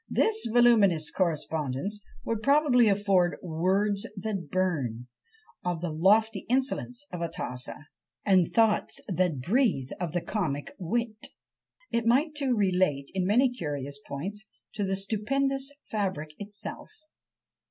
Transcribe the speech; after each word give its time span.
This 0.09 0.47
"voluminous 0.51 1.11
correspondence" 1.11 2.01
would 2.25 2.41
probably 2.41 2.87
afford 2.87 3.37
"words 3.43 4.07
that 4.17 4.49
burn" 4.49 5.05
of 5.63 5.81
the 5.81 5.91
lofty 5.91 6.47
insolence 6.49 7.05
of 7.11 7.21
Atossa, 7.21 7.85
and 8.25 8.51
"thoughts 8.51 8.99
that 9.07 9.41
breathe" 9.41 9.89
of 9.99 10.13
the 10.13 10.21
comic 10.21 10.71
wit; 10.79 11.27
it 11.91 12.07
might 12.07 12.33
too 12.33 12.55
relate, 12.57 13.11
in 13.13 13.27
many 13.27 13.47
curious 13.47 13.99
points, 14.07 14.47
to 14.73 14.83
the 14.83 14.95
stupendous 14.95 15.71
fabric 15.91 16.33
itself. 16.39 16.89